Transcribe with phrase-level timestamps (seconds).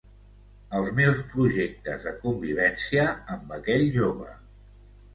[0.79, 3.07] Els meus projectes de convivència
[3.37, 4.37] amb aquell jove.